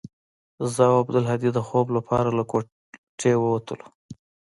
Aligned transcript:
زه 0.73 0.81
او 0.89 0.95
عبدالهادي 1.03 1.49
د 1.53 1.59
خوب 1.67 1.87
لپاره 1.97 2.29
له 2.37 2.43
كوټې 2.51 3.33
وتلو. 3.39 3.87